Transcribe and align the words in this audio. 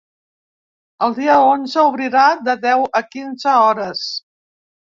El 1.07 1.13
dia 1.19 1.35
onze 1.49 1.83
obrirà 1.91 2.25
de 2.49 2.57
deu 2.65 2.89
a 3.03 3.05
quinze 3.13 3.55
hores. 3.61 4.05